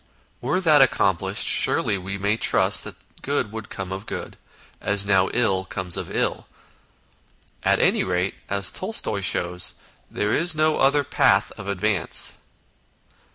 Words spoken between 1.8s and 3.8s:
we may trust that good would